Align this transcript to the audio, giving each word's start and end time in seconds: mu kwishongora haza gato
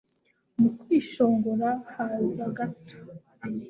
mu 0.59 0.69
kwishongora 0.79 1.69
haza 1.93 2.45
gato 2.57 2.95